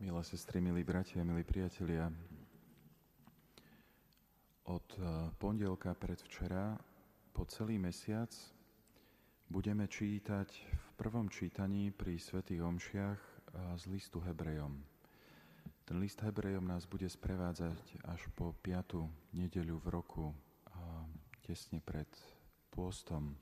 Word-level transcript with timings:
milé 0.00 0.24
sestry, 0.24 0.64
milí 0.64 0.80
bratia, 0.80 1.20
milí 1.20 1.44
priatelia. 1.44 2.08
Od 4.64 4.88
eh, 4.96 5.28
pondelka 5.36 5.92
predvčera 5.92 6.80
po 7.36 7.44
celý 7.44 7.76
mesiac 7.76 8.32
budeme 9.52 9.84
čítať 9.84 10.48
v 10.72 10.88
prvom 10.96 11.28
čítaní 11.28 11.92
pri 11.92 12.16
Svetých 12.16 12.64
Omšiach 12.64 13.20
eh, 13.20 13.36
z 13.76 13.84
listu 13.92 14.24
Hebrejom. 14.24 14.80
Ten 15.84 15.96
list 16.00 16.24
Hebrejom 16.24 16.64
nás 16.64 16.88
bude 16.88 17.10
sprevádzať 17.10 18.08
až 18.08 18.24
po 18.32 18.56
piatu 18.64 19.10
nedeľu 19.36 19.82
v 19.84 19.86
roku, 19.90 20.24
tesne 21.42 21.82
pred 21.82 22.06
pôstom. 22.70 23.34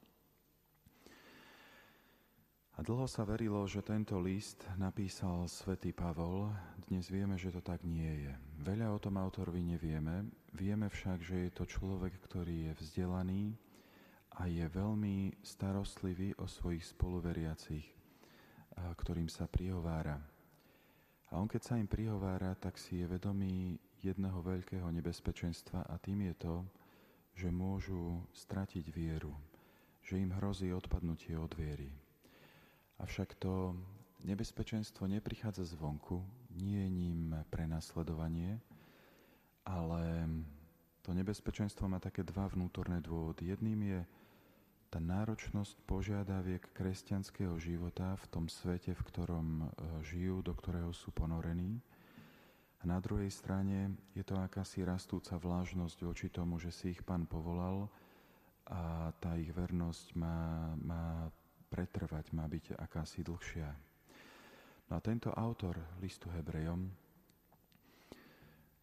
A 2.79 2.87
dlho 2.87 3.11
sa 3.11 3.27
verilo, 3.27 3.67
že 3.67 3.83
tento 3.83 4.15
list 4.23 4.63
napísal 4.79 5.51
svätý 5.51 5.91
Pavol. 5.91 6.47
Dnes 6.87 7.11
vieme, 7.11 7.35
že 7.35 7.51
to 7.51 7.59
tak 7.59 7.83
nie 7.83 8.23
je. 8.23 8.31
Veľa 8.63 8.95
o 8.95 9.03
tom 9.03 9.19
autorovi 9.19 9.67
nevieme. 9.67 10.31
Vieme 10.55 10.87
však, 10.87 11.19
že 11.19 11.37
je 11.43 11.51
to 11.51 11.67
človek, 11.67 12.15
ktorý 12.23 12.71
je 12.71 12.73
vzdelaný 12.79 13.59
a 14.39 14.47
je 14.47 14.63
veľmi 14.63 15.43
starostlivý 15.43 16.39
o 16.39 16.47
svojich 16.47 16.87
spoluveriacich, 16.95 17.83
ktorým 18.79 19.27
sa 19.27 19.51
prihovára. 19.51 20.23
A 21.35 21.43
on 21.43 21.51
keď 21.51 21.63
sa 21.67 21.83
im 21.83 21.91
prihovára, 21.91 22.55
tak 22.55 22.79
si 22.79 23.03
je 23.03 23.11
vedomý 23.11 23.75
jedného 24.07 24.39
veľkého 24.39 24.87
nebezpečenstva 24.87 25.83
a 25.83 25.99
tým 25.99 26.31
je 26.31 26.35
to, 26.47 26.63
že 27.35 27.51
môžu 27.51 28.23
stratiť 28.31 28.87
vieru, 28.95 29.35
že 29.99 30.23
im 30.23 30.31
hrozí 30.31 30.71
odpadnutie 30.71 31.35
od 31.35 31.51
viery. 31.59 31.91
Avšak 32.99 33.39
to 33.39 33.79
nebezpečenstvo 34.27 35.07
neprichádza 35.07 35.65
zvonku, 35.65 36.23
nie 36.59 36.83
je 36.83 36.89
ním 36.91 37.21
prenasledovanie, 37.51 38.59
ale 39.63 40.27
to 41.07 41.15
nebezpečenstvo 41.15 41.87
má 41.87 42.03
také 42.03 42.27
dva 42.27 42.51
vnútorné 42.51 42.99
dôvody. 43.01 43.55
Jedným 43.55 43.81
je 43.87 44.01
tá 44.89 44.99
náročnosť 44.99 45.85
požiadaviek 45.85 46.65
kresťanského 46.73 47.55
života 47.61 48.17
v 48.17 48.25
tom 48.33 48.45
svete, 48.49 48.97
v 48.97 49.03
ktorom 49.05 49.47
e, 49.49 49.65
žijú, 50.01 50.41
do 50.41 50.57
ktorého 50.57 50.97
sú 50.97 51.13
ponorení. 51.13 51.77
A 52.81 52.89
na 52.89 52.97
druhej 52.97 53.29
strane 53.29 53.93
je 54.17 54.25
to 54.25 54.41
akási 54.41 54.87
rastúca 54.89 55.37
vlážnosť 55.37 55.99
voči 56.09 56.33
tomu, 56.33 56.57
že 56.57 56.73
si 56.73 56.97
ich 56.97 57.05
pán 57.05 57.29
povolal 57.29 57.93
a 58.65 59.13
tá 59.21 59.37
ich 59.37 59.53
vernosť 59.53 60.17
má, 60.17 60.73
má 60.81 61.29
pretrvať, 61.69 62.33
má 62.33 62.49
byť 62.49 62.75
akási 62.81 63.23
dlhšia. 63.23 63.69
No 64.89 64.93
a 64.97 65.01
tento 65.05 65.29
autor 65.37 65.77
listu 66.01 66.33
Hebrejom, 66.33 66.89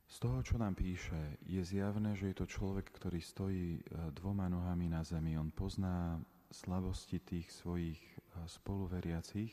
z 0.05 0.15
toho, 0.21 0.39
čo 0.45 0.55
nám 0.61 0.77
píše, 0.77 1.41
je 1.49 1.59
zjavné, 1.65 2.13
že 2.15 2.31
je 2.31 2.37
to 2.37 2.47
človek, 2.47 2.87
ktorý 2.93 3.19
stojí 3.19 3.67
e, 3.75 3.81
dvoma 4.13 4.45
nohami 4.47 4.87
na 4.87 5.01
zemi. 5.01 5.35
On 5.35 5.49
pozná 5.49 6.21
slabosti 6.53 7.19
tých 7.19 7.49
svojich 7.51 7.99
e, 7.99 8.13
spoluveriacich, 8.45 9.51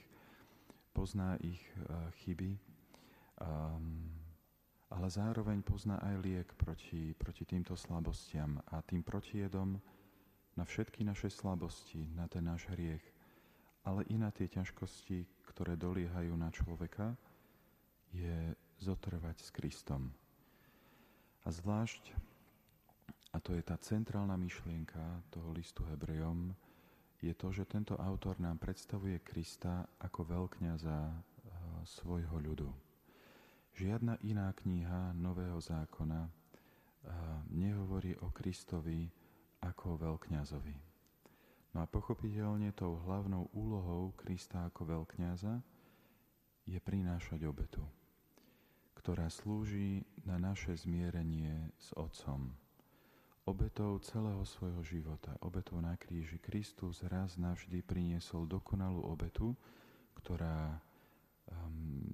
pozná 0.92 1.40
ich 1.40 1.58
e, 1.58 1.74
chyby, 2.22 2.52
ale 4.86 5.08
zároveň 5.10 5.66
pozná 5.66 5.98
aj 5.98 6.14
liek 6.22 6.48
proti, 6.54 7.10
proti 7.10 7.42
týmto 7.42 7.74
slabostiam 7.74 8.62
a 8.70 8.78
tým 8.86 9.02
protijedom 9.02 9.82
na 10.54 10.62
všetky 10.62 11.02
naše 11.02 11.26
slabosti, 11.26 12.06
na 12.14 12.30
ten 12.30 12.46
náš 12.46 12.70
hriech 12.70 13.02
ale 13.82 14.06
i 14.10 14.16
na 14.18 14.30
tie 14.30 14.46
ťažkosti, 14.46 15.26
ktoré 15.50 15.74
doliehajú 15.74 16.32
na 16.38 16.50
človeka, 16.54 17.18
je 18.14 18.54
zotrvať 18.78 19.36
s 19.42 19.48
Kristom. 19.50 20.12
A 21.42 21.48
zvlášť, 21.50 22.14
a 23.34 23.40
to 23.42 23.56
je 23.56 23.62
tá 23.64 23.74
centrálna 23.80 24.38
myšlienka 24.38 25.24
toho 25.32 25.50
listu 25.50 25.82
Hebrejom, 25.88 26.54
je 27.22 27.34
to, 27.38 27.54
že 27.54 27.70
tento 27.70 27.94
autor 27.94 28.42
nám 28.42 28.58
predstavuje 28.58 29.22
Krista 29.22 29.86
ako 30.02 30.26
veľkňaza 30.26 30.98
eh, 31.06 31.14
svojho 31.86 32.34
ľudu. 32.42 32.70
Žiadna 33.78 34.20
iná 34.26 34.50
kniha 34.52 35.14
Nového 35.14 35.62
zákona 35.62 36.26
eh, 36.26 36.30
nehovorí 37.54 38.18
o 38.20 38.28
Kristovi 38.34 39.06
ako 39.62 39.94
o 39.94 40.00
veľkňazovi. 40.02 40.91
No 41.72 41.80
a 41.80 41.86
pochopiteľne 41.88 42.68
tou 42.76 43.00
hlavnou 43.08 43.48
úlohou 43.56 44.12
Krista 44.20 44.68
ako 44.68 44.92
veľkňaza 44.92 45.64
je 46.68 46.76
prinášať 46.76 47.48
obetu, 47.48 47.80
ktorá 48.92 49.32
slúži 49.32 50.04
na 50.28 50.36
naše 50.36 50.76
zmierenie 50.76 51.72
s 51.80 51.96
Otcom. 51.96 52.52
Obetou 53.48 53.98
celého 54.04 54.44
svojho 54.46 54.84
života, 54.84 55.34
obetou 55.42 55.80
na 55.82 55.98
kríži, 55.98 56.38
Kristus 56.38 57.02
raz 57.08 57.40
navždy 57.40 57.82
priniesol 57.82 58.46
dokonalú 58.46 59.02
obetu, 59.02 59.56
ktorá, 60.14 60.78
um, 61.50 62.06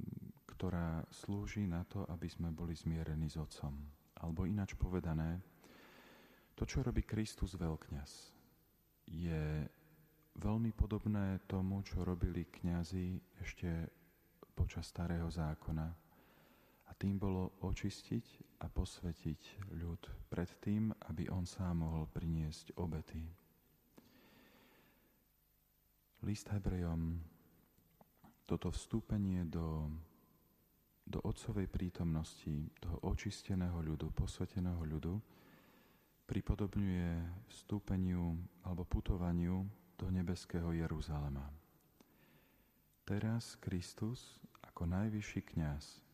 ktorá 0.49 1.05
slúži 1.13 1.69
na 1.69 1.85
to, 1.85 2.09
aby 2.09 2.31
sme 2.31 2.49
boli 2.55 2.73
zmierení 2.73 3.29
s 3.29 3.37
Otcom. 3.37 3.77
Alebo 4.23 4.49
inač 4.49 4.73
povedané, 4.73 5.43
to, 6.57 6.65
čo 6.65 6.81
robí 6.81 7.05
Kristus 7.05 7.61
veľkňaz, 7.61 8.38
je 9.09 9.65
veľmi 10.39 10.71
podobné 10.77 11.41
tomu, 11.49 11.83
čo 11.83 12.07
robili 12.07 12.47
kňazi 12.47 13.19
ešte 13.43 13.69
počas 14.55 14.87
starého 14.87 15.27
zákona. 15.27 15.89
A 16.89 16.91
tým 16.97 17.19
bolo 17.19 17.59
očistiť 17.63 18.59
a 18.63 18.67
posvetiť 18.67 19.71
ľud 19.79 20.03
pred 20.29 20.51
tým, 20.59 20.91
aby 21.11 21.31
on 21.31 21.47
sám 21.47 21.85
mohol 21.85 22.11
priniesť 22.11 22.75
obety. 22.81 23.23
List 26.27 26.51
Hebrejom, 26.51 27.23
toto 28.43 28.75
vstúpenie 28.75 29.47
do, 29.47 29.87
do 31.07 31.23
Otcovej 31.23 31.71
prítomnosti, 31.71 32.75
toho 32.83 32.99
očisteného 33.07 33.79
ľudu, 33.79 34.11
posveteného 34.11 34.83
ľudu, 34.83 35.15
pripodobňuje 36.28 37.09
vstúpeniu 37.49 38.37
alebo 38.61 38.84
putovaniu 38.84 39.65
do 39.97 40.06
nebeského 40.12 40.77
Jeruzalema. 40.77 41.49
Teraz 43.09 43.56
Kristus 43.56 44.37
ako 44.61 44.84
najvyšší 44.84 45.41
kňaz 45.56 46.05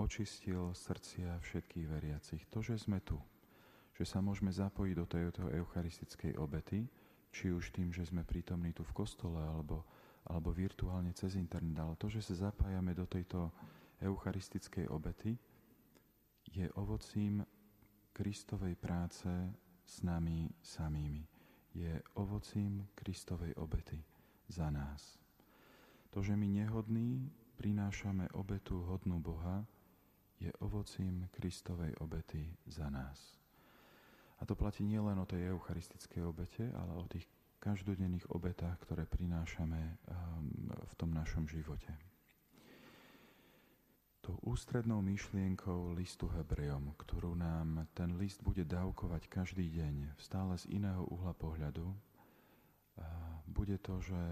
očistil 0.00 0.72
srdcia 0.72 1.36
všetkých 1.44 1.86
veriacich. 1.86 2.42
To, 2.48 2.64
že 2.64 2.80
sme 2.80 3.04
tu, 3.04 3.20
že 3.92 4.08
sa 4.08 4.24
môžeme 4.24 4.48
zapojiť 4.48 4.94
do 4.96 5.06
tejto 5.06 5.42
eucharistickej 5.52 6.40
obety, 6.40 6.88
či 7.28 7.52
už 7.52 7.76
tým, 7.76 7.92
že 7.92 8.08
sme 8.08 8.24
prítomní 8.24 8.72
tu 8.72 8.80
v 8.82 8.96
kostole 8.96 9.36
alebo, 9.36 9.84
alebo 10.24 10.48
virtuálne 10.48 11.12
cez 11.12 11.36
internet, 11.36 11.76
ale 11.76 11.94
to, 12.00 12.08
že 12.08 12.24
sa 12.24 12.48
zapájame 12.48 12.96
do 12.96 13.04
tejto 13.04 13.52
eucharistickej 14.00 14.88
obety, 14.88 15.36
je 16.48 16.68
ovocím 16.76 17.44
Kristovej 18.12 18.76
práce 18.76 19.28
s 19.84 20.02
nami 20.02 20.52
samými. 20.62 21.26
Je 21.74 22.02
ovocím 22.14 22.88
Kristovej 22.94 23.56
obety 23.56 24.04
za 24.48 24.70
nás. 24.70 25.18
To, 26.12 26.22
že 26.22 26.36
my 26.36 26.44
nehodní 26.48 27.32
prinášame 27.56 28.28
obetu 28.36 28.84
hodnú 28.84 29.16
Boha, 29.16 29.64
je 30.36 30.52
ovocím 30.60 31.28
Kristovej 31.32 31.94
obety 32.02 32.52
za 32.66 32.90
nás. 32.90 33.38
A 34.38 34.46
to 34.46 34.58
platí 34.58 34.82
nielen 34.82 35.16
o 35.22 35.26
tej 35.26 35.54
eucharistickej 35.54 36.26
obete, 36.26 36.66
ale 36.74 36.98
o 36.98 37.06
tých 37.06 37.30
každodenných 37.62 38.26
obetách, 38.34 38.74
ktoré 38.82 39.06
prinášame 39.06 39.78
um, 39.78 40.66
v 40.68 40.92
tom 40.98 41.14
našom 41.14 41.46
živote. 41.46 41.94
Tou 44.22 44.38
ústrednou 44.46 45.02
myšlienkou 45.02 45.98
listu 45.98 46.30
Hebrejom, 46.30 46.94
ktorú 46.94 47.34
nám 47.34 47.90
ten 47.90 48.14
list 48.22 48.38
bude 48.38 48.62
dávkovať 48.62 49.26
každý 49.26 49.66
deň, 49.66 50.14
stále 50.14 50.54
z 50.54 50.70
iného 50.78 51.02
uhla 51.10 51.34
pohľadu, 51.34 51.90
bude 53.50 53.82
to, 53.82 53.98
že 53.98 54.22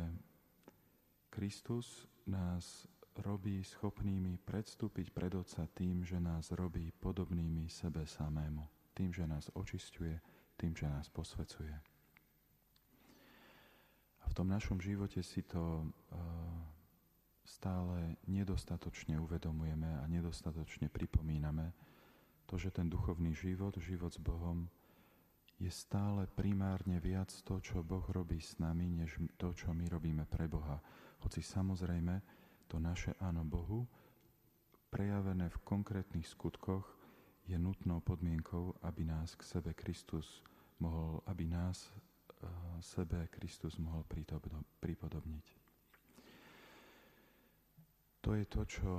Kristus 1.27 2.07
nás 2.23 2.87
robí 3.19 3.67
schopnými 3.67 4.39
predstúpiť 4.47 5.11
pred 5.11 5.35
Otca 5.35 5.67
tým, 5.75 6.07
že 6.07 6.23
nás 6.23 6.55
robí 6.55 6.95
podobnými 7.03 7.67
sebe 7.67 8.07
samému, 8.07 8.95
tým, 8.95 9.11
že 9.11 9.27
nás 9.27 9.51
očistuje, 9.59 10.15
tým, 10.55 10.71
že 10.79 10.87
nás 10.87 11.11
posvecuje. 11.11 11.75
A 14.23 14.25
v 14.31 14.37
tom 14.39 14.47
našom 14.47 14.79
živote 14.79 15.19
si 15.27 15.43
to 15.43 15.83
uh, 15.83 16.23
stále 17.51 18.15
nedostatočne 18.31 19.19
uvedomujeme 19.19 19.99
a 19.99 20.05
nedostatočne 20.07 20.87
pripomíname 20.87 21.75
to, 22.47 22.55
že 22.55 22.71
ten 22.71 22.87
duchovný 22.87 23.35
život, 23.35 23.75
život 23.83 24.15
s 24.15 24.23
Bohom, 24.23 24.71
je 25.61 25.69
stále 25.69 26.25
primárne 26.31 27.03
viac 27.03 27.29
to, 27.45 27.61
čo 27.61 27.85
Boh 27.85 28.07
robí 28.09 28.41
s 28.41 28.57
nami, 28.63 28.89
než 28.89 29.19
to, 29.37 29.53
čo 29.53 29.75
my 29.77 29.91
robíme 29.91 30.25
pre 30.25 30.49
Boha. 30.49 30.81
Hoci 31.21 31.45
samozrejme 31.45 32.23
to 32.71 32.81
naše 32.81 33.13
áno 33.21 33.45
Bohu 33.45 33.85
prejavené 34.91 35.53
v 35.53 35.63
konkrétnych 35.63 36.27
skutkoch, 36.27 36.87
je 37.47 37.59
nutnou 37.59 38.03
podmienkou, 38.03 38.79
aby 38.83 39.07
nás 39.07 39.35
k 39.35 39.43
sebe 39.43 39.75
Kristus 39.75 40.43
mohol, 40.79 41.23
aby 41.27 41.51
nás 41.51 41.91
uh, 41.91 42.49
sebe 42.79 43.27
Kristus 43.31 43.79
mohol 43.79 44.07
pripodobniť. 44.81 45.70
To 48.21 48.37
je 48.37 48.45
to, 48.45 48.63
čo 48.69 48.91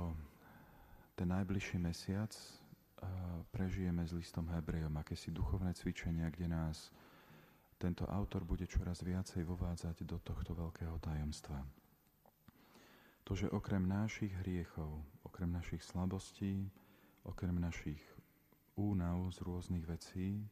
ten 1.14 1.30
najbližší 1.30 1.78
mesiac 1.78 2.34
prežijeme 3.54 4.02
s 4.06 4.14
listom 4.14 4.46
Hebrejom, 4.50 4.94
akési 4.98 5.30
duchovné 5.30 5.74
cvičenia, 5.74 6.30
kde 6.30 6.50
nás 6.50 6.90
tento 7.78 8.06
autor 8.06 8.46
bude 8.46 8.66
čoraz 8.66 9.02
viacej 9.02 9.42
vovádzať 9.42 10.06
do 10.06 10.22
tohto 10.22 10.54
veľkého 10.54 11.02
tajomstva. 11.02 11.66
To, 13.26 13.34
že 13.34 13.50
okrem 13.50 13.86
našich 13.86 14.34
hriechov, 14.42 15.02
okrem 15.26 15.50
našich 15.50 15.82
slabostí, 15.82 16.70
okrem 17.22 17.58
našich 17.58 18.02
únav 18.74 19.30
z 19.30 19.38
rôznych 19.42 19.86
vecí, 19.86 20.42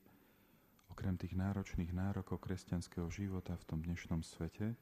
okrem 0.91 1.15
tých 1.19 1.35
náročných 1.35 1.91
nárokov 1.95 2.39
kresťanského 2.43 3.11
života 3.11 3.55
v 3.59 3.67
tom 3.67 3.79
dnešnom 3.83 4.23
svete, 4.23 4.75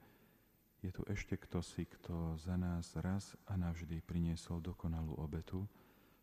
je 0.82 0.90
tu 0.94 1.02
ešte 1.10 1.34
kto 1.34 1.58
si, 1.58 1.86
kto 1.86 2.38
za 2.38 2.54
nás 2.54 2.94
raz 2.98 3.34
a 3.50 3.58
navždy 3.58 3.98
priniesol 4.02 4.62
dokonalú 4.62 5.18
obetu, 5.18 5.66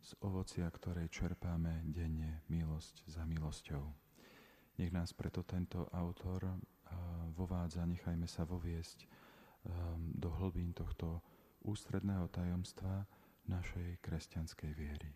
z 0.05 0.13
ovocia, 0.21 0.69
ktoré 0.69 1.09
čerpáme 1.09 1.81
denne 1.89 2.45
milosť 2.45 3.09
za 3.09 3.25
milosťou. 3.25 3.81
Nech 4.77 4.93
nás 4.93 5.17
preto 5.17 5.41
tento 5.41 5.89
autor 5.89 6.61
vovádza, 7.33 7.89
nechajme 7.89 8.29
sa 8.29 8.45
voviesť 8.45 9.09
do 9.97 10.29
hlbín 10.37 10.77
tohto 10.77 11.25
ústredného 11.65 12.29
tajomstva 12.29 13.09
našej 13.49 13.97
kresťanskej 14.05 14.71
viery. 14.77 15.09